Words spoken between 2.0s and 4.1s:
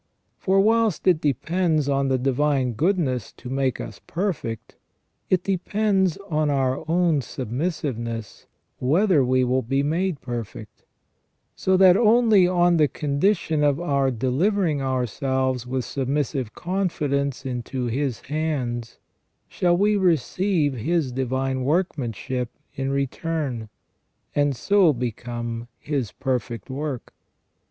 the divine goodness to make us